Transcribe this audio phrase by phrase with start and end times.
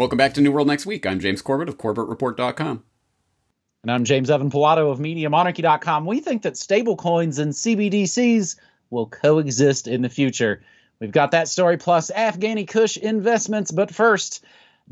[0.00, 1.04] Welcome back to New World Next Week.
[1.04, 2.82] I'm James Corbett of CorbettReport.com.
[3.82, 6.06] And I'm James Evan Pilato of MediaMonarchy.com.
[6.06, 8.56] We think that stablecoins and CBDCs
[8.88, 10.62] will coexist in the future.
[11.00, 13.72] We've got that story plus Afghani Kush investments.
[13.72, 14.42] But first,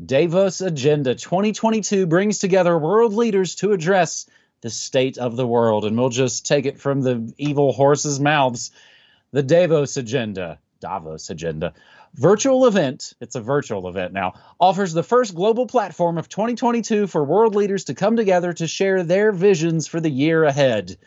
[0.05, 4.27] Davos Agenda 2022 brings together world leaders to address
[4.61, 5.85] the state of the world.
[5.85, 8.69] And we'll just take it from the evil horses' mouths.
[9.31, 11.73] The Davos Agenda, Davos Agenda,
[12.15, 17.23] virtual event, it's a virtual event now, offers the first global platform of 2022 for
[17.23, 20.97] world leaders to come together to share their visions for the year ahead.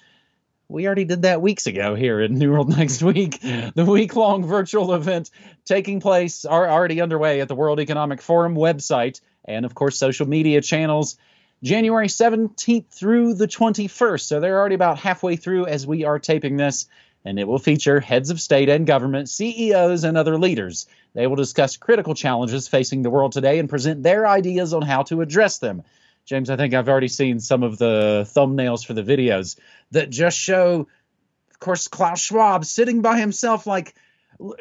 [0.68, 3.40] We already did that weeks ago here in New World Next Week.
[3.40, 5.30] The week long virtual event
[5.64, 10.26] taking place are already underway at the World Economic Forum website and, of course, social
[10.26, 11.18] media channels.
[11.62, 14.22] January 17th through the 21st.
[14.22, 16.86] So they're already about halfway through as we are taping this
[17.24, 20.86] and it will feature heads of state and government, CEOs, and other leaders.
[21.14, 25.02] They will discuss critical challenges facing the world today and present their ideas on how
[25.04, 25.82] to address them.
[26.24, 29.58] James, I think I've already seen some of the thumbnails for the videos
[29.90, 30.86] that just show,
[31.50, 33.94] of course, Klaus Schwab sitting by himself like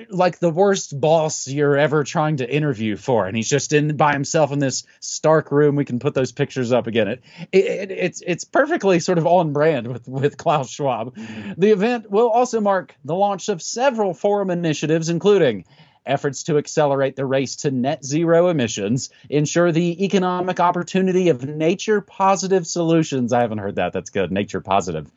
[0.10, 3.26] like the worst boss you're ever trying to interview for.
[3.26, 5.76] And he's just in by himself in this stark room.
[5.76, 7.08] We can put those pictures up again.
[7.08, 11.16] It, it, it it's it's perfectly sort of on brand with with Klaus Schwab.
[11.16, 11.54] Mm-hmm.
[11.58, 15.66] The event will also mark the launch of several forum initiatives including
[16.06, 22.02] efforts to accelerate the race to net zero emissions ensure the economic opportunity of nature
[22.02, 23.34] positive solutions.
[23.34, 23.94] I haven't heard that.
[23.94, 24.32] That's good.
[24.32, 25.12] Nature positive.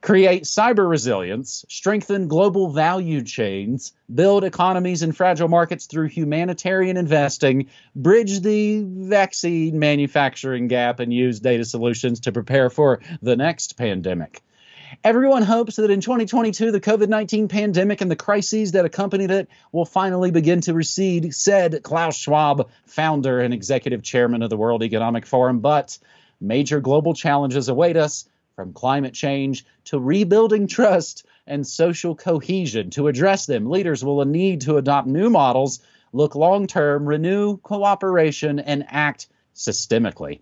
[0.00, 7.68] Create cyber resilience, strengthen global value chains, build economies in fragile markets through humanitarian investing,
[7.96, 14.42] bridge the vaccine manufacturing gap, and use data solutions to prepare for the next pandemic.
[15.02, 19.48] Everyone hopes that in 2022, the COVID 19 pandemic and the crises that accompanied it
[19.72, 24.82] will finally begin to recede, said Klaus Schwab, founder and executive chairman of the World
[24.82, 25.60] Economic Forum.
[25.60, 25.98] But
[26.40, 32.90] major global challenges await us from climate change to rebuilding trust and social cohesion.
[32.90, 35.80] To address them, leaders will need to adopt new models,
[36.12, 40.40] look long term, renew cooperation, and act systemically.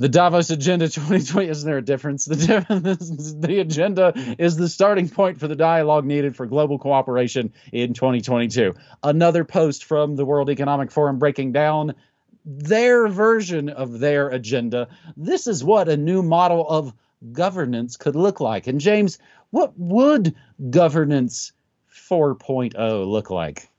[0.00, 2.24] The Davos Agenda 2020, isn't there a difference?
[2.24, 7.92] The, the agenda is the starting point for the dialogue needed for global cooperation in
[7.92, 8.74] 2022.
[9.02, 11.94] Another post from the World Economic Forum breaking down
[12.46, 14.88] their version of their agenda.
[15.18, 16.94] This is what a new model of
[17.30, 18.68] governance could look like.
[18.68, 19.18] And James,
[19.50, 20.34] what would
[20.70, 21.52] governance
[21.92, 23.69] 4.0 look like?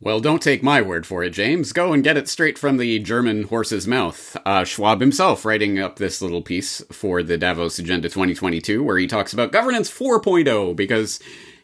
[0.00, 1.72] Well, don't take my word for it, James.
[1.72, 4.36] Go and get it straight from the German horse's mouth.
[4.46, 9.08] Uh, Schwab himself writing up this little piece for the Davos Agenda 2022, where he
[9.08, 11.18] talks about governance 4.0, because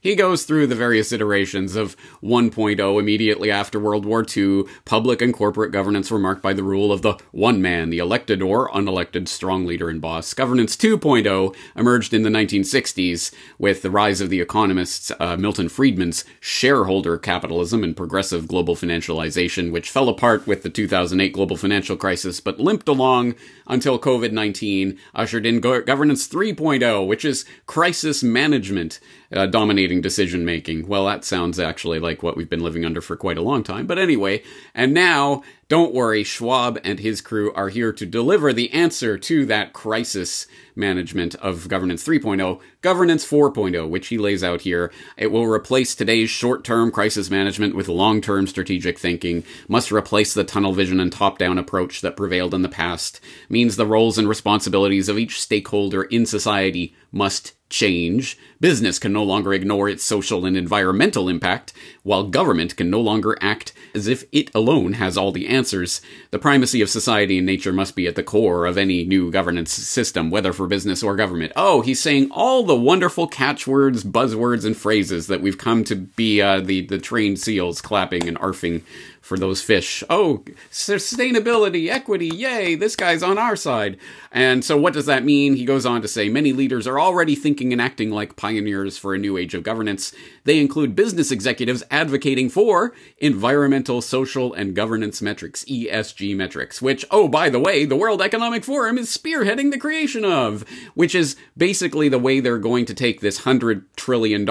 [0.04, 4.65] he goes through the various iterations of 1.0 immediately after World War II.
[4.84, 8.43] Public and corporate governance were marked by the rule of the one man, the elected
[8.43, 10.34] or unelected strong leader and boss.
[10.34, 16.26] Governance 2.0 emerged in the 1960s with the rise of the economists uh, Milton Friedman's
[16.38, 22.41] shareholder capitalism and progressive global financialization, which fell apart with the 2008 global financial crisis
[22.41, 29.00] but limped along until COVID 19 ushered in go- governance 3.0, which is crisis management
[29.34, 30.86] uh, dominating decision making.
[30.86, 33.86] Well, that sounds actually like what we've been living under for quite a long time.
[33.86, 34.42] But anyway,
[34.74, 35.42] and now,
[35.74, 40.46] don't worry, Schwab and his crew are here to deliver the answer to that crisis
[40.76, 44.92] management of Governance 3.0, Governance 4.0, which he lays out here.
[45.16, 50.32] It will replace today's short term crisis management with long term strategic thinking, must replace
[50.32, 54.16] the tunnel vision and top down approach that prevailed in the past, means the roles
[54.16, 58.38] and responsibilities of each stakeholder in society must change.
[58.60, 63.36] Business can no longer ignore its social and environmental impact, while government can no longer
[63.40, 65.63] act as if it alone has all the answers.
[65.72, 69.72] The primacy of society and nature must be at the core of any new governance
[69.72, 71.52] system, whether for business or government.
[71.56, 76.43] Oh, he's saying all the wonderful catchwords, buzzwords, and phrases that we've come to be
[76.43, 78.82] uh, the, the trained seals clapping and arfing
[79.25, 80.05] for those fish.
[80.11, 83.97] Oh, sustainability, equity, yay, this guy's on our side.
[84.31, 85.55] And so, what does that mean?
[85.55, 89.15] He goes on to say many leaders are already thinking and acting like pioneers for
[89.15, 90.12] a new age of governance.
[90.44, 97.26] They include business executives advocating for environmental, social, and governance metrics, ESG metrics, which, oh,
[97.26, 102.11] by the way, the World Economic Forum is spearheading the creation of, which is basically
[102.11, 104.44] the way they're going to take this $100 trillion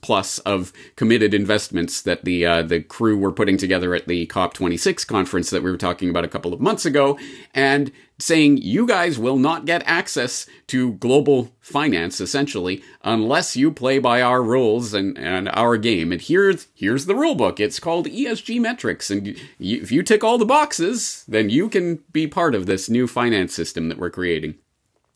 [0.00, 4.26] plus of committed investments that the, uh, the crew were putting together at the the
[4.26, 7.18] COP26 conference that we were talking about a couple of months ago,
[7.54, 13.98] and saying you guys will not get access to global finance essentially unless you play
[13.98, 16.12] by our rules and, and our game.
[16.12, 17.58] And here's here's the rule book.
[17.58, 22.26] It's called ESG metrics, and if you tick all the boxes, then you can be
[22.26, 24.56] part of this new finance system that we're creating.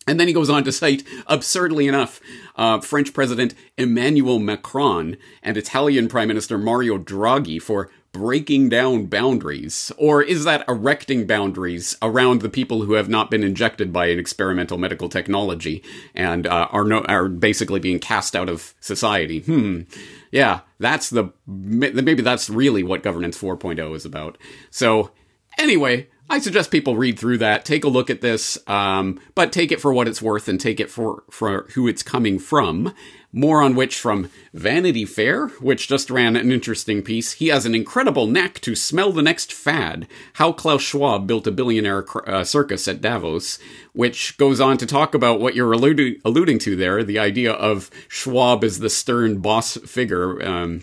[0.06, 2.20] And then he goes on to cite, absurdly enough,
[2.56, 9.92] uh, French President Emmanuel Macron and Italian Prime Minister Mario Draghi for breaking down boundaries?
[9.98, 14.18] Or is that erecting boundaries around the people who have not been injected by an
[14.18, 15.82] experimental medical technology
[16.14, 19.40] and uh, are, no, are basically being cast out of society?
[19.40, 19.82] Hmm.
[20.30, 24.38] Yeah, that's the, maybe that's really what Governance 4.0 is about.
[24.70, 25.10] So,
[25.58, 29.70] anyway, I suggest people read through that, take a look at this, um, but take
[29.70, 32.94] it for what it's worth and take it for, for who it's coming from.
[33.36, 37.32] More on which from Vanity Fair, which just ran an interesting piece.
[37.32, 40.06] He has an incredible knack to smell the next fad.
[40.34, 43.58] How Klaus Schwab built a billionaire uh, circus at Davos,
[43.92, 47.90] which goes on to talk about what you're alluding, alluding to there the idea of
[48.06, 50.40] Schwab as the stern boss figure.
[50.46, 50.82] Um,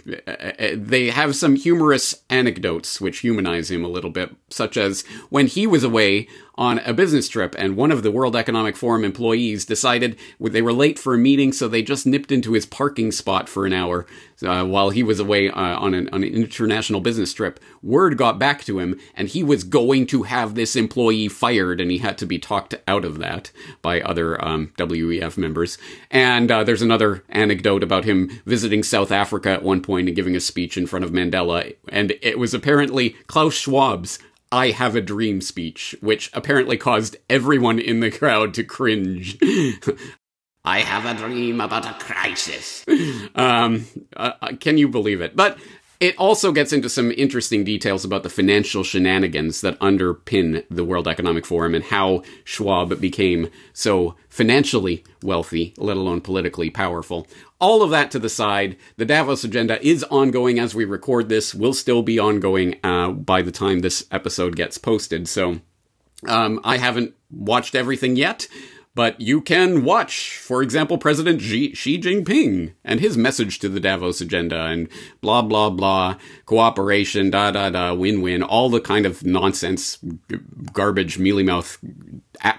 [0.76, 5.66] they have some humorous anecdotes which humanize him a little bit, such as when he
[5.66, 6.28] was away
[6.62, 10.72] on a business trip, and one of the World Economic Forum employees decided they were
[10.72, 14.06] late for a meeting, so they just nipped into his parking spot for an hour
[14.44, 17.60] uh, while he was away uh, on, an, on, an, international business trip.
[17.82, 21.90] Word got back to him, and he was going to have this employee fired, and
[21.90, 23.50] he had to be talked out of that
[23.82, 25.80] by other um, WEF members.
[26.12, 30.36] And uh, there's another anecdote about him visiting South Africa at one point and giving
[30.36, 34.20] a speech in front of Mandela, and it was apparently Klaus Schwab's
[34.52, 39.38] I have a dream speech, which apparently caused everyone in the crowd to cringe.
[40.64, 42.86] I have a dream about a crisis.
[43.34, 45.36] Um, uh, uh, can you believe it?
[45.36, 45.58] But
[46.02, 51.08] it also gets into some interesting details about the financial shenanigans that underpin the World
[51.08, 57.28] Economic Forum and how Schwab became so financially wealthy, let alone politically powerful.
[57.60, 61.54] All of that to the side, the Davos agenda is ongoing as we record this,
[61.54, 65.28] will still be ongoing uh, by the time this episode gets posted.
[65.28, 65.62] So
[66.28, 68.48] um, I haven't watched everything yet.
[68.94, 73.80] But you can watch, for example, President Xi, Xi Jinping and his message to the
[73.80, 74.90] Davos agenda and
[75.22, 79.98] blah, blah, blah, cooperation, da, da, da, win win, all the kind of nonsense,
[80.74, 81.78] garbage, mealy mouth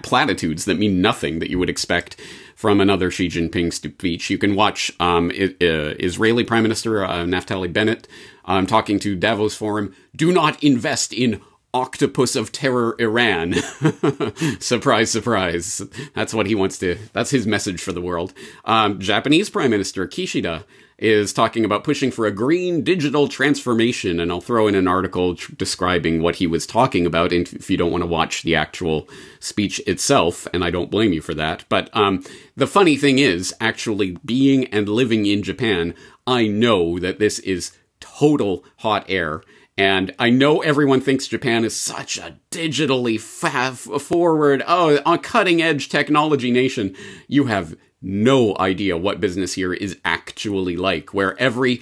[0.01, 2.19] platitudes that mean nothing that you would expect
[2.55, 4.31] from another Xi Jinping speech.
[4.31, 8.07] You can watch um, Israeli Prime Minister uh, Naftali Bennett
[8.45, 9.95] um, talking to Davos Forum.
[10.15, 11.41] Do not invest in
[11.73, 13.53] octopus of terror Iran.
[14.59, 15.81] surprise, surprise.
[16.13, 18.33] That's what he wants to, that's his message for the world.
[18.65, 20.65] Um, Japanese Prime Minister Kishida
[20.99, 24.19] is talking about pushing for a green digital transformation.
[24.19, 27.77] And I'll throw in an article tr- describing what he was talking about if you
[27.77, 29.09] don't want to watch the actual
[29.39, 30.47] speech itself.
[30.53, 31.65] And I don't blame you for that.
[31.67, 32.23] But um,
[32.55, 35.95] the funny thing is, actually being and living in Japan,
[36.27, 39.41] I know that this is total hot air
[39.77, 45.89] and I know everyone thinks Japan is such a digitally forward, oh, a cutting edge
[45.89, 46.95] technology nation.
[47.27, 51.81] You have no idea what business here is actually like, where every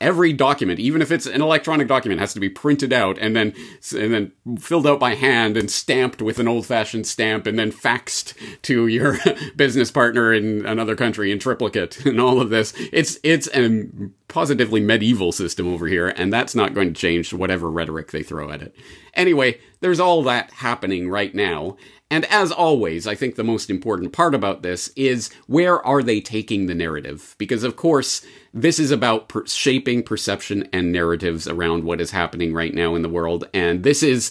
[0.00, 3.54] every document, even if it's an electronic document, has to be printed out and then
[3.96, 8.34] and then filled out by hand and stamped with an old-fashioned stamp and then faxed
[8.62, 9.18] to your
[9.56, 12.72] business partner in another country in triplicate and all of this.
[12.92, 13.86] It's it's a
[14.28, 18.50] positively medieval system over here, and that's not going to change whatever rhetoric they throw
[18.50, 18.74] at it.
[19.14, 21.76] Anyway, there's all that happening right now,
[22.12, 26.20] and as always, I think the most important part about this is where are they
[26.20, 27.34] taking the narrative?
[27.38, 28.20] Because, of course,
[28.52, 33.00] this is about per- shaping perception and narratives around what is happening right now in
[33.00, 33.48] the world.
[33.54, 34.30] And this is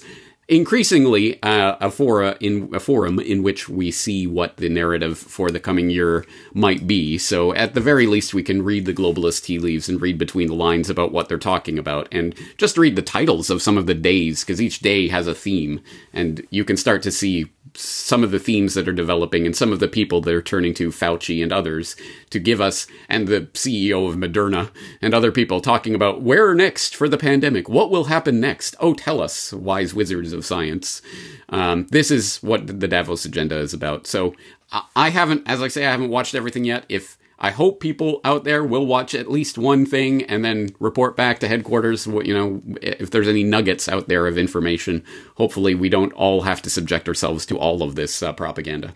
[0.51, 5.49] increasingly uh, a, fora in, a forum in which we see what the narrative for
[5.49, 7.17] the coming year might be.
[7.17, 10.49] So, at the very least, we can read the globalist tea leaves and read between
[10.49, 13.87] the lines about what they're talking about, and just read the titles of some of
[13.87, 18.23] the days, because each day has a theme, and you can start to see some
[18.23, 20.89] of the themes that are developing and some of the people that are turning to
[20.89, 21.95] Fauci and others
[22.29, 26.95] to give us, and the CEO of Moderna and other people talking about where next
[26.95, 27.69] for the pandemic?
[27.69, 28.75] What will happen next?
[28.79, 31.01] Oh, tell us, wise wizards of science.
[31.49, 34.07] Um, this is what the Davos agenda is about.
[34.07, 34.35] So
[34.95, 36.85] I haven't, as I say, I haven't watched everything yet.
[36.87, 41.17] If I hope people out there will watch at least one thing and then report
[41.17, 42.05] back to headquarters.
[42.05, 45.03] You know, if there's any nuggets out there of information,
[45.37, 48.93] hopefully we don't all have to subject ourselves to all of this uh, propaganda.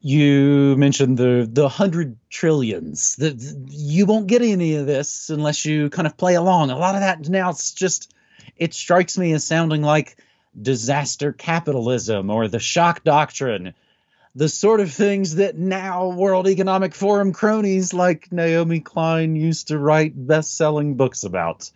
[0.00, 3.16] You mentioned the the hundred trillions.
[3.16, 3.34] The,
[3.68, 6.70] you won't get any of this unless you kind of play along.
[6.70, 8.14] A lot of that now it's just
[8.56, 10.18] it strikes me as sounding like
[10.62, 13.74] disaster capitalism or the shock doctrine,
[14.36, 19.78] the sort of things that now World Economic Forum cronies like Naomi Klein used to
[19.78, 21.70] write best selling books about.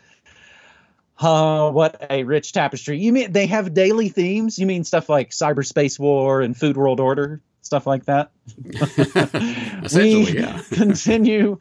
[1.18, 2.98] Uh, what a rich tapestry.
[2.98, 4.58] You mean they have daily themes?
[4.58, 7.40] You mean stuff like cyberspace war and food world order?
[7.62, 8.30] Stuff like that?
[9.82, 10.60] Essentially, we yeah.
[10.70, 11.60] continue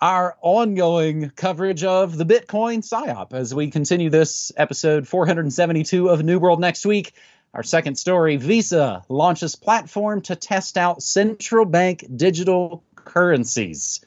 [0.00, 6.40] our ongoing coverage of the Bitcoin PSYOP as we continue this episode 472 of New
[6.40, 7.12] World next week.
[7.54, 14.00] Our second story Visa launches platform to test out central bank digital currencies.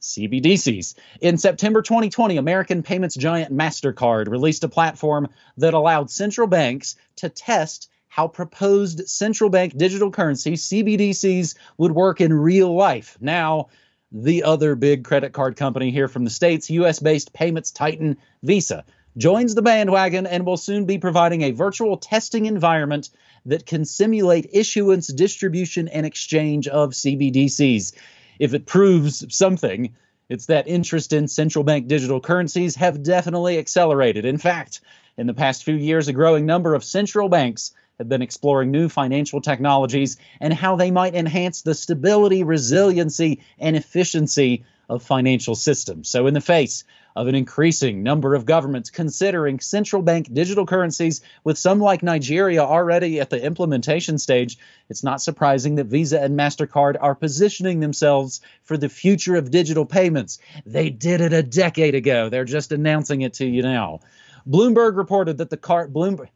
[0.00, 0.94] CBDCs.
[1.20, 7.28] In September 2020, American payments giant MasterCard released a platform that allowed central banks to
[7.28, 13.16] test how proposed central bank digital currencies, CBDCs, would work in real life.
[13.20, 13.68] Now,
[14.12, 18.84] the other big credit card company here from the States, US based payments titan Visa,
[19.16, 23.10] joins the bandwagon and will soon be providing a virtual testing environment
[23.46, 27.94] that can simulate issuance, distribution, and exchange of CBDCs.
[28.38, 29.94] If it proves something,
[30.28, 34.24] it's that interest in central bank digital currencies have definitely accelerated.
[34.24, 34.80] In fact,
[35.16, 38.88] in the past few years, a growing number of central banks have been exploring new
[38.88, 46.08] financial technologies and how they might enhance the stability, resiliency, and efficiency of financial systems.
[46.08, 46.84] So, in the face
[47.16, 52.62] of an increasing number of governments considering central bank digital currencies, with some like Nigeria
[52.62, 58.40] already at the implementation stage, it's not surprising that Visa and MasterCard are positioning themselves
[58.62, 60.38] for the future of digital payments.
[60.66, 64.00] They did it a decade ago, they're just announcing it to you now.
[64.48, 66.28] Bloomberg reported that the card Bloomberg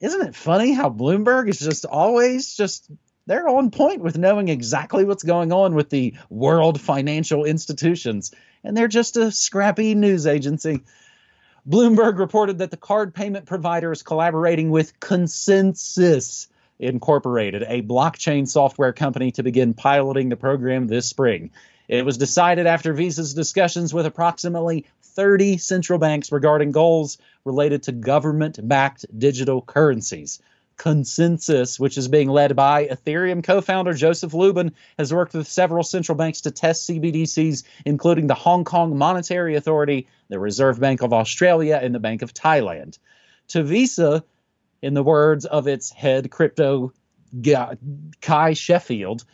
[0.00, 2.90] isn't it funny how Bloomberg is just always just
[3.26, 8.32] they're on point with knowing exactly what's going on with the world financial institutions,
[8.64, 10.82] and they're just a scrappy news agency.
[11.68, 16.48] Bloomberg reported that the card payment provider is collaborating with ConsenSys
[16.80, 21.50] Incorporated, a blockchain software company, to begin piloting the program this spring.
[21.86, 27.92] It was decided after Visa's discussions with approximately 30 central banks regarding goals related to
[27.92, 30.40] government backed digital currencies.
[30.82, 35.84] ConsenSys, which is being led by Ethereum co founder Joseph Lubin, has worked with several
[35.84, 41.12] central banks to test CBDCs, including the Hong Kong Monetary Authority, the Reserve Bank of
[41.12, 42.98] Australia, and the Bank of Thailand.
[43.48, 44.24] To Visa,
[44.82, 46.92] in the words of its head crypto
[47.40, 47.76] guy,
[48.20, 49.24] Cuy Sheffield,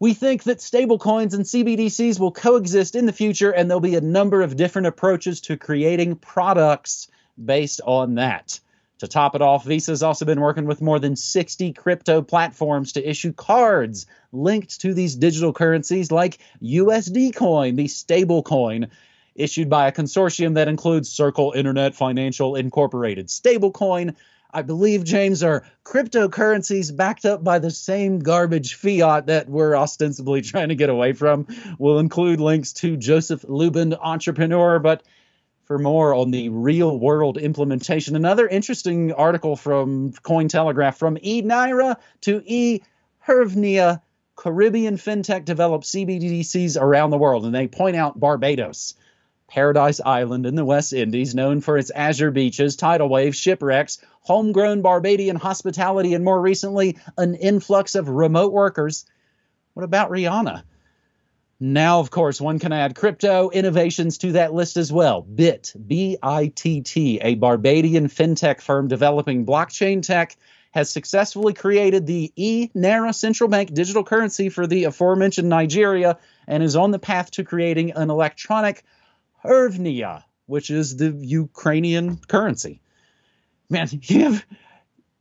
[0.00, 4.00] we think that stablecoins and CBDCs will coexist in the future, and there'll be a
[4.00, 7.06] number of different approaches to creating products
[7.42, 8.58] based on that.
[8.98, 13.08] To top it off, Visa's also been working with more than 60 crypto platforms to
[13.08, 18.88] issue cards linked to these digital currencies like USD Coin, the stable coin
[19.34, 23.26] issued by a consortium that includes Circle Internet Financial Incorporated.
[23.26, 24.14] Stablecoin
[24.54, 30.42] I believe, James, are cryptocurrencies backed up by the same garbage fiat that we're ostensibly
[30.42, 31.48] trying to get away from.
[31.78, 35.02] We'll include links to Joseph Lubin, entrepreneur, but
[35.64, 41.96] for more on the real world implementation, another interesting article from Cointelegraph from E Naira
[42.22, 42.82] to E
[43.26, 44.00] Hryvnia.
[44.36, 48.94] Caribbean fintech develops CBDCs around the world, and they point out Barbados
[49.46, 54.82] Paradise Island in the West Indies, known for its azure beaches, tidal waves, shipwrecks, homegrown
[54.82, 59.04] Barbadian hospitality, and more recently, an influx of remote workers.
[59.74, 60.64] What about Rihanna?
[61.60, 65.22] Now, of course, one can add crypto innovations to that list as well.
[65.22, 70.36] Bit B I T T, a Barbadian fintech firm developing blockchain tech,
[70.72, 76.18] has successfully created the e Naira central bank digital currency for the aforementioned Nigeria
[76.48, 78.82] and is on the path to creating an electronic
[79.44, 82.80] Hryvnia, which is the Ukrainian currency.
[83.70, 84.44] Man, you have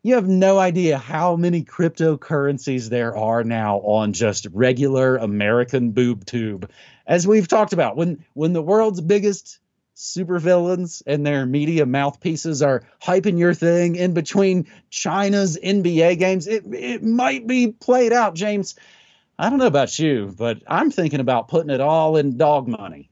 [0.04, 6.26] you have no idea how many cryptocurrencies there are now on just regular American boob
[6.26, 6.70] tube.
[7.08, 9.60] As we've talked about, when when the world's biggest
[9.96, 16.66] supervillains and their media mouthpieces are hyping your thing in between China's NBA games, it
[16.74, 18.76] it might be played out, James.
[19.40, 23.10] I don't know about you, but I'm thinking about putting it all in dog money.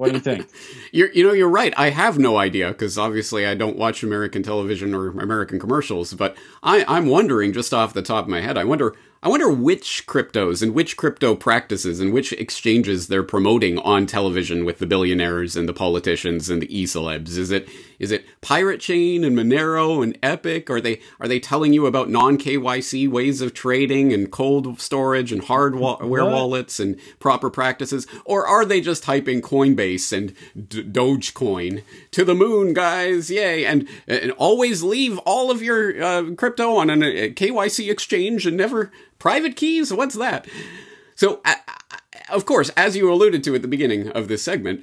[0.00, 0.48] What do you think?
[0.92, 1.74] you're, you know, you're right.
[1.76, 6.14] I have no idea because obviously I don't watch American television or American commercials.
[6.14, 9.50] But I, I'm wondering, just off the top of my head, I wonder I wonder
[9.50, 14.86] which cryptos and which crypto practices and which exchanges they're promoting on television with the
[14.86, 17.36] billionaires and the politicians and the e-celebs.
[17.36, 20.70] Is it is it Pirate Chain and Monero and Epic?
[20.70, 25.32] Are they are they telling you about non KYC ways of trading and cold storage
[25.32, 30.34] and hardware wallets and proper practices, or are they just hyping Coinbase and
[30.70, 33.30] D- Dogecoin to the moon, guys?
[33.30, 33.66] Yay!
[33.66, 36.94] And and always leave all of your uh, crypto on a
[37.34, 39.92] KYC exchange and never Private keys?
[39.92, 40.48] What's that?
[41.14, 41.40] So,
[42.28, 44.82] of course, as you alluded to at the beginning of this segment,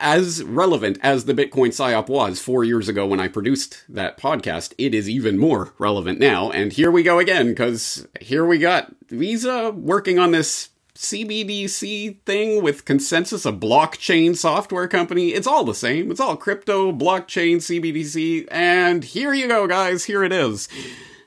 [0.00, 4.72] as relevant as the Bitcoin PSYOP was four years ago when I produced that podcast,
[4.78, 6.50] it is even more relevant now.
[6.50, 12.62] And here we go again, because here we got Visa working on this CBDC thing
[12.62, 15.30] with ConsenSys, a blockchain software company.
[15.30, 16.10] It's all the same.
[16.10, 18.48] It's all crypto, blockchain, CBDC.
[18.50, 20.04] And here you go, guys.
[20.04, 20.68] Here it is.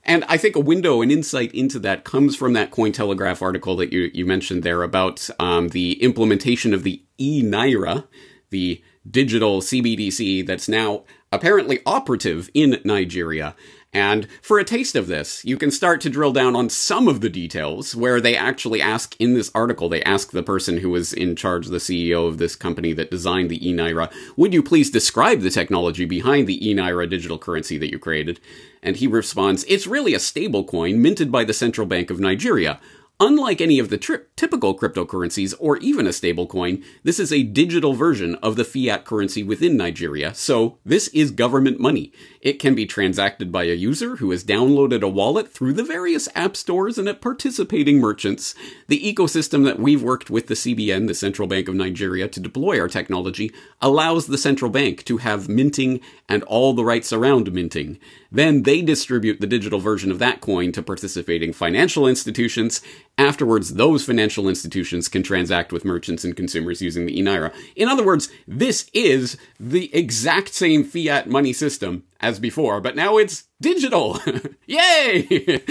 [0.07, 3.91] And I think a window, an insight into that comes from that Cointelegraph article that
[3.91, 8.07] you, you mentioned there about um, the implementation of the e Naira,
[8.49, 13.53] the digital CBDC that's now apparently operative in Nigeria.
[13.93, 17.21] And for a taste of this, you can start to drill down on some of
[17.21, 21.13] the details where they actually ask in this article, they ask the person who was
[21.13, 25.39] in charge, the CEO of this company that designed the eNaira, would you please describe
[25.39, 28.39] the technology behind the eNaira digital currency that you created?
[28.83, 32.79] And he responds, it's really a stable coin minted by the Central Bank of Nigeria.
[33.19, 37.95] Unlike any of the tri- typical cryptocurrencies or even a stablecoin, this is a digital
[37.95, 42.11] version of the fiat currency within Nigeria, so this is government money.
[42.41, 46.29] It can be transacted by a user who has downloaded a wallet through the various
[46.35, 48.53] app stores and at participating merchants.
[48.87, 52.79] The ecosystem that we've worked with the CBN, the Central Bank of Nigeria, to deploy
[52.79, 57.99] our technology allows the central bank to have minting and all the rights around minting.
[58.31, 62.81] Then they distribute the digital version of that coin to participating financial institutions.
[63.17, 67.53] Afterwards, those financial institutions can transact with merchants and consumers using the eNaira.
[67.75, 73.17] In other words, this is the exact same fiat money system as before, but now
[73.17, 74.19] it's digital.
[74.65, 75.61] Yay!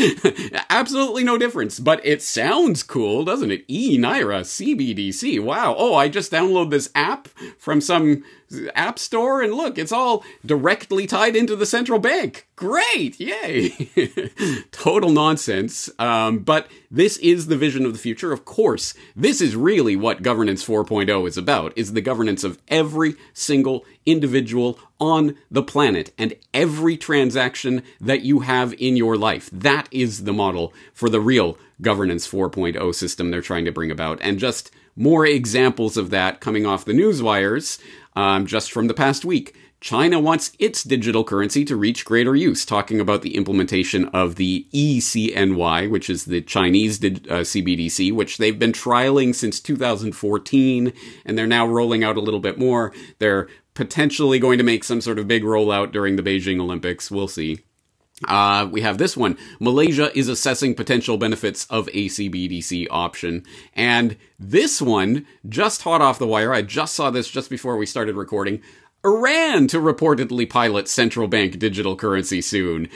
[0.71, 3.65] Absolutely no difference, but it sounds cool, doesn't it?
[3.69, 5.43] E Naira CBDC.
[5.43, 5.75] Wow.
[5.79, 7.29] Oh, I just download this app
[7.59, 8.25] from some
[8.75, 12.47] app store and look, it's all directly tied into the central bank.
[12.55, 13.19] Great.
[13.19, 13.71] Yay.
[14.71, 15.91] Total nonsense.
[15.99, 18.33] Um, but this is the vision of the future.
[18.33, 23.17] Of course, this is really what governance 4.0 is about, is the governance of every
[23.35, 29.49] single individual on the planet and every transaction that you have in your life.
[29.53, 34.19] That is the model for the real governance 4.0 system they're trying to bring about.
[34.23, 37.79] And just more examples of that coming off the news wires
[38.15, 39.55] um, just from the past week.
[39.81, 44.67] China wants its digital currency to reach greater use, talking about the implementation of the
[44.73, 50.93] ECNY, which is the Chinese uh, CBDC, which they've been trialing since 2014,
[51.27, 52.93] and they're now rolling out a little bit more.
[53.19, 57.11] They're potentially going to make some sort of big rollout during the Beijing Olympics.
[57.11, 57.61] We'll see.
[58.27, 59.37] Uh, we have this one.
[59.61, 63.45] Malaysia is assessing potential benefits of ACBDC option.
[63.75, 67.85] And this one, just hot off the wire, I just saw this just before we
[67.85, 68.63] started recording.
[69.07, 72.89] Iran to reportedly pilot central bank digital currency soon.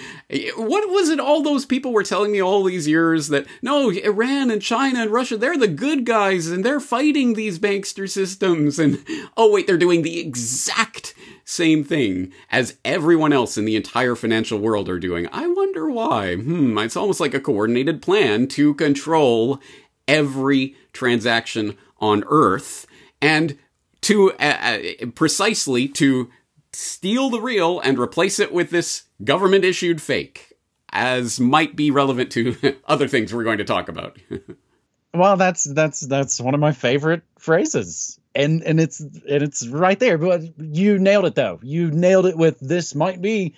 [0.57, 4.51] What was it all those people were telling me all these years that no, Iran
[4.51, 9.05] and China and Russia, they're the good guys and they're fighting these bankster systems and
[9.37, 14.59] oh wait, they're doing the exact same thing as everyone else in the entire financial
[14.59, 15.29] world are doing.
[15.33, 16.35] I wonder why.
[16.37, 19.61] Hmm, it's almost like a coordinated plan to control
[20.09, 22.87] every transaction on earth
[23.23, 23.57] and
[24.03, 24.35] to uh,
[25.03, 26.31] uh, precisely to
[26.73, 30.53] steal the real and replace it with this government issued fake,
[30.93, 34.19] as might be relevant to other things we're going to talk about.
[35.15, 38.19] well, that's that's that's one of my favorite phrases.
[38.35, 40.17] And and it's and it's right there.
[40.17, 41.59] But you nailed it though.
[41.63, 43.55] You nailed it with this might be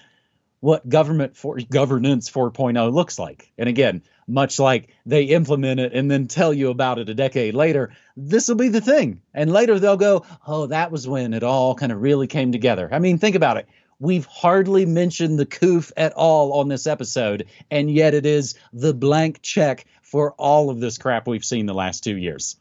[0.62, 3.50] what government for governance 4.0 looks like.
[3.58, 7.52] And again, much like they implement it and then tell you about it a decade
[7.52, 9.20] later, this will be the thing.
[9.34, 12.88] And later they'll go, oh, that was when it all kind of really came together.
[12.92, 13.68] I mean, think about it.
[13.98, 18.94] We've hardly mentioned the COOF at all on this episode, and yet it is the
[18.94, 22.56] blank check for all of this crap we've seen the last two years.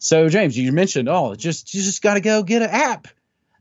[0.00, 3.06] So, James, you mentioned, oh, just you just got to go get an app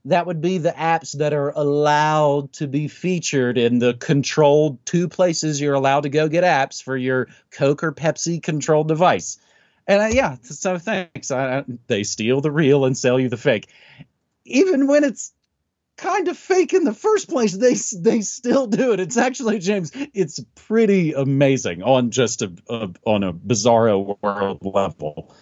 [0.09, 5.07] that would be the apps that are allowed to be featured in the controlled two
[5.07, 9.37] places you're allowed to go get apps for your Coke or Pepsi controlled device.
[9.87, 11.31] And uh, yeah, so thanks.
[11.31, 13.67] I, they steal the real and sell you the fake,
[14.45, 15.33] even when it's
[15.97, 18.99] kind of fake in the first place, they they still do it.
[18.99, 19.91] It's actually James.
[20.13, 25.35] It's pretty amazing on just a, a on a bizarro world level.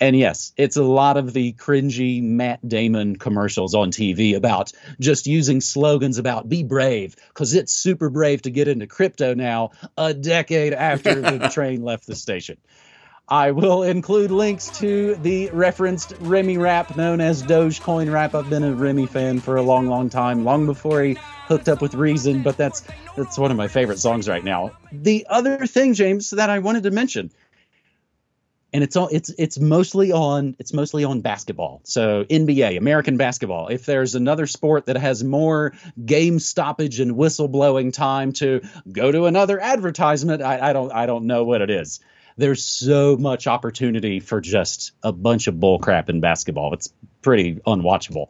[0.00, 5.26] And yes, it's a lot of the cringy Matt Damon commercials on TV about just
[5.26, 10.14] using slogans about be brave because it's super brave to get into crypto now, a
[10.14, 12.56] decade after the train left the station.
[13.28, 18.34] I will include links to the referenced Remy rap known as Dogecoin rap.
[18.34, 21.80] I've been a Remy fan for a long, long time, long before he hooked up
[21.80, 22.82] with Reason, but that's
[23.16, 24.72] that's one of my favorite songs right now.
[24.90, 27.30] The other thing, James, that I wanted to mention
[28.72, 31.80] and it's all it's it's mostly on it's mostly on basketball.
[31.84, 33.68] So NBA, American basketball.
[33.68, 39.26] If there's another sport that has more game stoppage and whistleblowing time to go to
[39.26, 42.00] another advertisement, I, I don't I don't know what it is.
[42.36, 46.72] There's so much opportunity for just a bunch of bullcrap in basketball.
[46.72, 48.28] It's pretty unwatchable.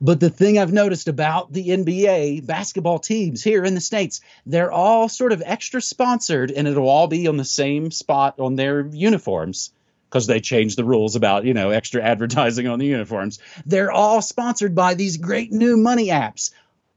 [0.00, 4.72] But the thing I've noticed about the NBA basketball teams here in the States, they're
[4.72, 8.86] all sort of extra sponsored and it'll all be on the same spot on their
[8.86, 9.72] uniforms
[10.08, 13.38] because they changed the rules about, you know, extra advertising on the uniforms.
[13.66, 16.50] They're all sponsored by these great new money apps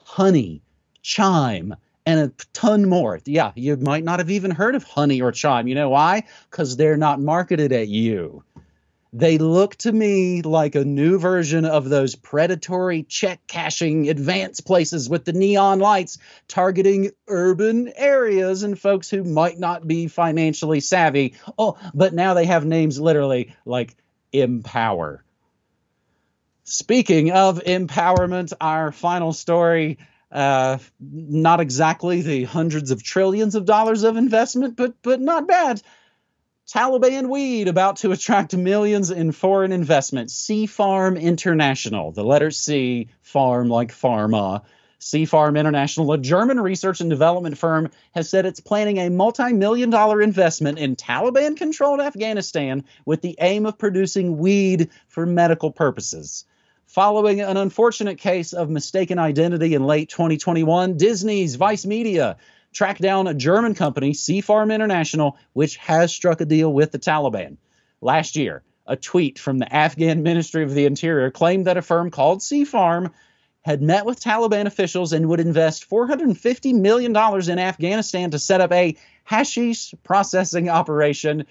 [0.03, 0.61] Honey,
[1.01, 3.19] Chime, and a ton more.
[3.25, 5.67] Yeah, you might not have even heard of Honey or Chime.
[5.67, 6.23] You know why?
[6.49, 8.43] Because they're not marketed at you.
[9.17, 15.09] They look to me like a new version of those predatory check cashing advance places
[15.09, 21.33] with the neon lights targeting urban areas and folks who might not be financially savvy.
[21.57, 23.95] Oh, but now they have names literally like
[24.33, 25.23] Empower.
[26.63, 29.97] Speaking of empowerment, our final story
[30.31, 35.81] uh, not exactly the hundreds of trillions of dollars of investment, but but not bad.
[36.67, 40.29] Taliban weed about to attract millions in foreign investment.
[40.29, 44.63] CPharm International, the letter C, farm like pharma.
[44.99, 49.89] CPharm International, a German research and development firm, has said it's planning a multi million
[49.89, 56.43] dollar investment in Taliban controlled Afghanistan with the aim of producing weed for medical purposes.
[56.87, 62.35] Following an unfortunate case of mistaken identity in late 2021, Disney's Vice Media
[62.77, 67.57] tracked down a German company, CPharm International, which has struck a deal with the Taliban.
[68.01, 72.11] Last year, a tweet from the Afghan Ministry of the Interior claimed that a firm
[72.11, 73.11] called CPharm
[73.61, 77.15] had met with Taliban officials and would invest $450 million
[77.49, 81.47] in Afghanistan to set up a hashish processing operation,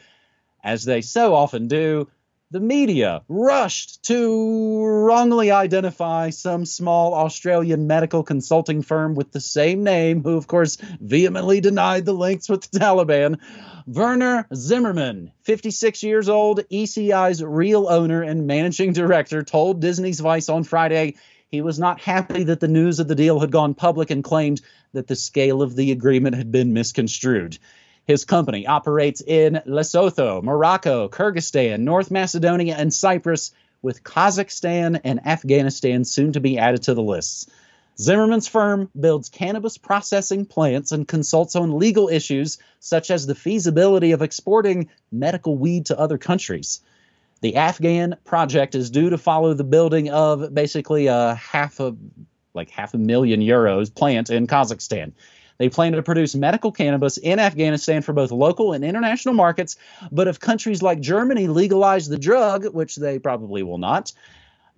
[0.62, 2.08] as they so often do,
[2.52, 9.82] the media rushed to wrongly identify some small Australian medical consulting firm with the same
[9.82, 13.38] name, who, of course, vehemently denied the links with the Taliban.
[13.86, 20.62] Werner Zimmerman, 56 years old, ECI's real owner and managing director, told Disney's Vice on
[20.62, 21.14] Friday
[21.48, 24.60] he was not happy that the news of the deal had gone public and claimed
[24.92, 27.58] that the scale of the agreement had been misconstrued.
[28.06, 33.50] His company operates in Lesotho, Morocco, Kyrgyzstan, North Macedonia, and Cyprus,
[33.82, 37.46] with Kazakhstan and Afghanistan soon to be added to the lists.
[37.98, 44.12] Zimmerman's firm builds cannabis processing plants and consults on legal issues such as the feasibility
[44.12, 46.80] of exporting medical weed to other countries.
[47.40, 51.96] The Afghan project is due to follow the building of basically a half a
[52.54, 55.12] like half a million euros plant in Kazakhstan.
[55.58, 59.76] They plan to produce medical cannabis in Afghanistan for both local and international markets.
[60.12, 64.12] But if countries like Germany legalize the drug, which they probably will not,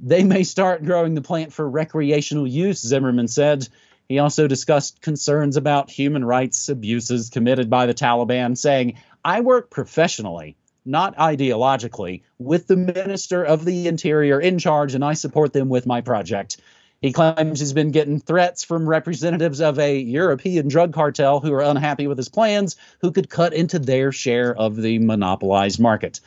[0.00, 3.68] they may start growing the plant for recreational use, Zimmerman said.
[4.08, 9.70] He also discussed concerns about human rights abuses committed by the Taliban, saying, I work
[9.70, 15.68] professionally, not ideologically, with the Minister of the Interior in charge, and I support them
[15.68, 16.58] with my project.
[17.00, 21.62] He claims he's been getting threats from representatives of a European drug cartel who are
[21.62, 26.20] unhappy with his plans, who could cut into their share of the monopolized market.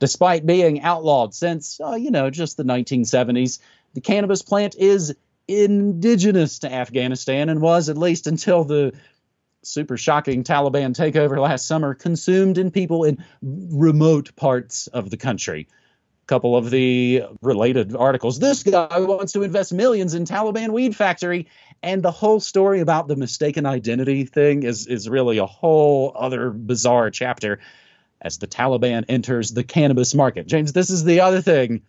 [0.00, 3.58] Despite being outlawed since, uh, you know, just the 1970s,
[3.94, 5.14] the cannabis plant is
[5.48, 8.92] indigenous to Afghanistan and was, at least until the
[9.62, 15.68] super shocking Taliban takeover last summer, consumed in people in remote parts of the country
[16.28, 18.38] couple of the related articles.
[18.38, 21.48] This guy wants to invest millions in Taliban weed factory,
[21.82, 26.50] and the whole story about the mistaken identity thing is is really a whole other
[26.50, 27.58] bizarre chapter
[28.20, 30.46] as the Taliban enters the cannabis market.
[30.46, 31.82] James, this is the other thing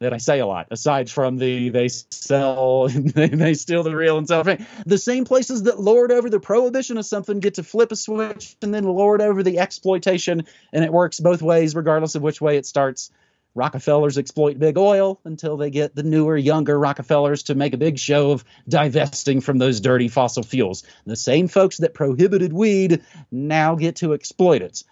[0.00, 4.18] that I say a lot, aside from the they sell, they, they steal the real
[4.18, 4.60] and sell fake.
[4.86, 8.56] the same places that lord over the prohibition of something get to flip a switch
[8.62, 12.56] and then lord over the exploitation, and it works both ways, regardless of which way
[12.56, 13.10] it starts
[13.54, 17.98] Rockefellers exploit big oil until they get the newer, younger Rockefellers to make a big
[17.98, 20.84] show of divesting from those dirty fossil fuels.
[21.04, 24.84] The same folks that prohibited weed now get to exploit it.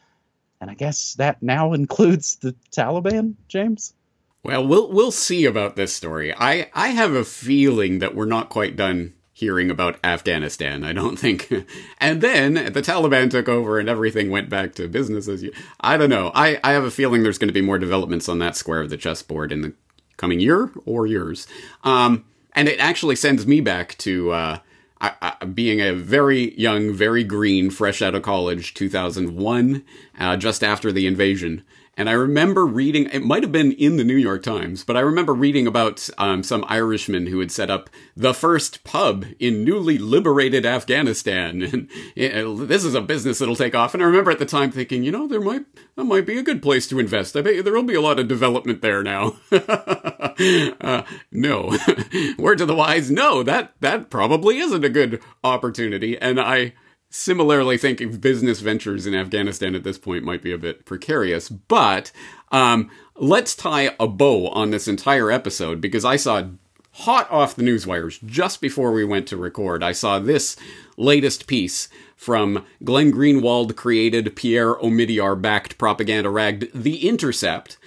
[0.60, 3.94] And I guess that now includes the Taliban, James?
[4.42, 6.32] Well, we'll we'll see about this story.
[6.34, 10.82] I I have a feeling that we're not quite done hearing about Afghanistan.
[10.82, 11.48] I don't think.
[11.98, 15.52] and then the Taliban took over and everything went back to business as you.
[15.80, 16.32] I don't know.
[16.34, 18.90] I, I have a feeling there's going to be more developments on that square of
[18.90, 19.74] the chessboard in the
[20.16, 21.46] coming year or years.
[21.84, 22.24] Um,
[22.54, 24.58] and it actually sends me back to uh,
[25.00, 29.84] I, I, being a very young, very green, fresh out of college, 2001,
[30.18, 31.62] uh, just after the invasion.
[31.98, 35.00] And I remember reading, it might have been in the New York Times, but I
[35.00, 39.98] remember reading about um, some Irishman who had set up the first pub in newly
[39.98, 41.58] liberated Afghanistan.
[41.78, 43.92] And it, this is a business that'll take off.
[43.92, 45.64] And I remember at the time thinking, you know, there might,
[45.96, 47.36] that might be a good place to invest.
[47.36, 49.36] I bet there will be a lot of development there now.
[49.50, 51.76] uh, no.
[52.38, 56.16] Word to the wise, no, that, that probably isn't a good opportunity.
[56.16, 56.74] And I,
[57.10, 61.48] similarly think business ventures in Afghanistan at this point might be a bit precarious.
[61.48, 62.12] But
[62.52, 66.48] um, let's tie a bow on this entire episode because I saw
[66.92, 69.82] hot off the news wires just before we went to record.
[69.82, 70.56] I saw this
[70.96, 77.78] latest piece from Glenn Greenwald created, Pierre Omidyar backed propaganda ragged The Intercept.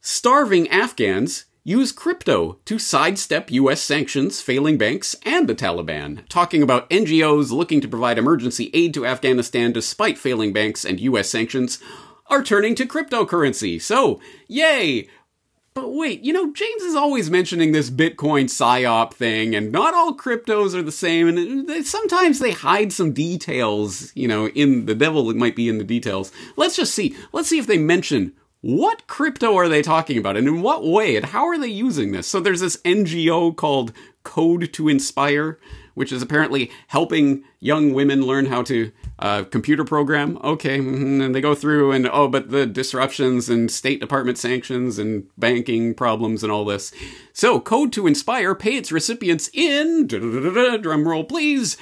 [0.00, 6.88] Starving Afghans use crypto to sidestep US sanctions, failing banks, and the Taliban, talking about
[6.88, 11.78] NGOs looking to provide emergency aid to Afghanistan despite failing banks and US sanctions
[12.28, 13.80] are turning to cryptocurrency.
[13.80, 15.08] So, yay!
[15.74, 20.16] But wait, you know, James is always mentioning this Bitcoin psyop thing, and not all
[20.16, 25.32] cryptos are the same, and sometimes they hide some details, you know, in the devil
[25.34, 26.32] might be in the details.
[26.56, 27.14] Let's just see.
[27.30, 31.14] Let's see if they mention what crypto are they talking about and in what way
[31.16, 32.26] and how are they using this?
[32.26, 33.92] So there's this NGO called
[34.24, 35.58] Code to Inspire,
[35.94, 38.90] which is apparently helping young women learn how to
[39.20, 40.38] uh, computer program.
[40.42, 44.98] Okay, mm-hmm, and they go through and oh, but the disruptions and State Department sanctions
[44.98, 46.92] and banking problems and all this.
[47.32, 51.76] So Code to Inspire pay its recipients in drum roll please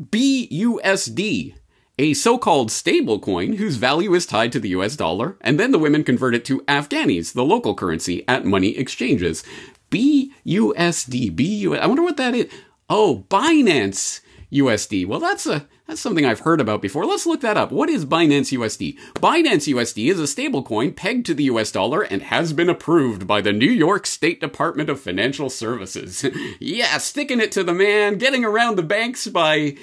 [0.00, 1.54] BUSD
[2.00, 5.70] a so called stable coin whose value is tied to the US dollar, and then
[5.70, 9.44] the women convert it to Afghanis, the local currency, at money exchanges.
[9.90, 11.36] BUSD.
[11.36, 11.76] BU.
[11.76, 12.50] I wonder what that is.
[12.88, 15.06] Oh, Binance USD.
[15.06, 17.04] Well, that's a that's something I've heard about before.
[17.04, 17.70] Let's look that up.
[17.70, 18.96] What is Binance USD?
[19.16, 23.42] Binance USD is a stablecoin pegged to the US dollar and has been approved by
[23.42, 26.24] the New York State Department of Financial Services.
[26.60, 29.76] yeah, sticking it to the man, getting around the banks by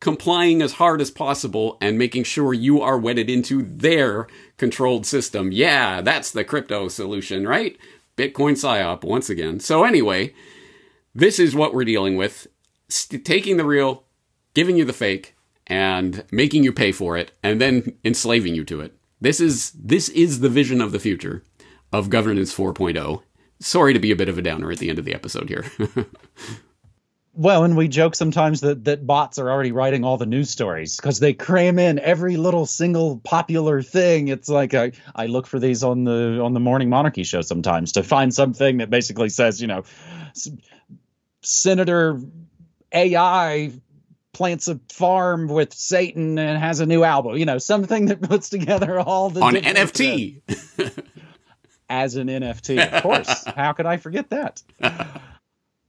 [0.00, 5.52] complying as hard as possible and making sure you are wedded into their controlled system.
[5.52, 7.76] Yeah, that's the crypto solution, right?
[8.16, 9.60] Bitcoin PSYOP once again.
[9.60, 10.34] So, anyway,
[11.14, 12.46] this is what we're dealing with
[12.88, 14.04] St- taking the real,
[14.52, 15.36] giving you the fake,
[15.66, 18.96] and making you pay for it, and then enslaving you to it.
[19.20, 21.44] This is this is the vision of the future
[21.92, 23.22] of governance 4.0.
[23.60, 25.64] Sorry to be a bit of a downer at the end of the episode here.
[27.40, 30.96] Well, and we joke sometimes that that bots are already writing all the news stories
[30.96, 34.28] because they cram in every little single popular thing.
[34.28, 37.92] It's like I, I look for these on the on the morning monarchy show sometimes
[37.92, 39.84] to find something that basically says, you know,
[41.40, 42.20] Senator
[42.92, 43.72] AI
[44.34, 47.38] plants a farm with Satan and has a new album.
[47.38, 50.42] You know, something that puts together all the on NFT.
[51.88, 53.44] As an NFT, of course.
[53.56, 54.62] How could I forget that?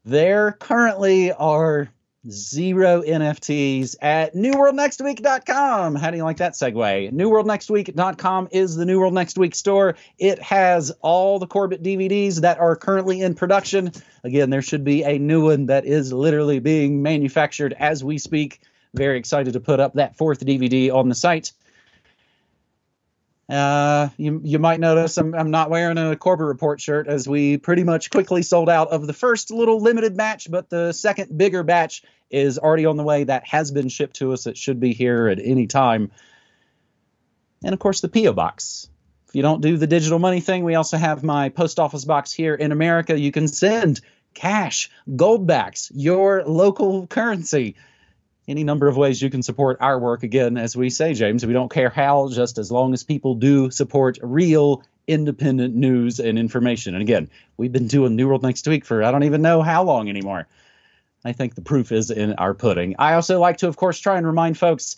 [0.04, 1.92] There currently are
[2.28, 5.94] zero NFTs at newworldnextweek.com.
[5.94, 7.12] How do you like that segue?
[7.12, 9.96] Newworldnextweek.com is the New World Next Week store.
[10.18, 13.92] It has all the Corbett DVDs that are currently in production.
[14.24, 18.62] Again, there should be a new one that is literally being manufactured as we speak.
[18.96, 21.52] Very excited to put up that fourth DVD on the site.
[23.52, 27.58] Uh, you you might notice I'm I'm not wearing a Corbett Report shirt as we
[27.58, 31.62] pretty much quickly sold out of the first little limited batch, but the second bigger
[31.62, 33.26] batch is already on the way.
[33.26, 34.48] That has been shipped to us.
[34.48, 36.12] It should be here at any time.
[37.62, 38.90] And of course, the PO box.
[39.28, 42.32] If you don't do the digital money thing, we also have my post office box
[42.32, 43.20] here in America.
[43.20, 44.00] You can send
[44.34, 47.76] cash, gold backs, your local currency
[48.48, 50.24] any number of ways you can support our work.
[50.24, 53.70] Again, as we say, James, we don't care how, just as long as people do
[53.72, 56.96] support real independent news and information.
[56.96, 59.84] And again, we've been doing New World Next Week for I don't even know how
[59.84, 60.48] long anymore.
[61.24, 62.96] I think the proof is in our pudding.
[62.98, 64.98] I also like to, of course, try and remind folks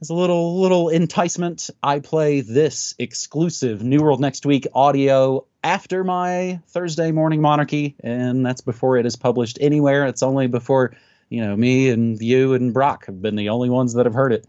[0.00, 6.04] as a little little enticement, I play this exclusive New World Next Week audio after
[6.04, 10.06] my Thursday morning monarchy, and that's before it is published anywhere.
[10.06, 10.94] It's only before
[11.28, 14.32] you know me and you and Brock have been the only ones that have heard
[14.32, 14.46] it.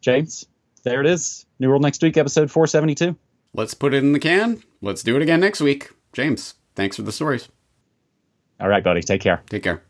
[0.00, 0.46] James,
[0.84, 1.46] there it is.
[1.58, 3.16] New World Next Week, episode 472.
[3.54, 4.62] Let's put it in the can.
[4.80, 5.90] Let's do it again next week.
[6.12, 7.48] James, thanks for the stories.
[8.60, 9.02] All right, buddy.
[9.02, 9.42] Take care.
[9.48, 9.87] Take care.